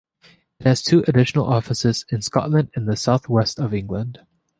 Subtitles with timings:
[0.59, 4.19] It has additional offices in Scotland and the South West of England.